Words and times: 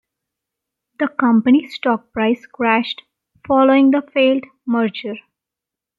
The 0.97 1.09
company's 1.09 1.75
stock 1.75 2.11
price 2.11 2.47
crashed 2.47 3.03
following 3.45 3.91
the 3.91 4.01
failed 4.01 4.45
merger. 4.65 5.17